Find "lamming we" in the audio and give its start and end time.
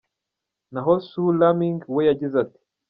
1.39-2.01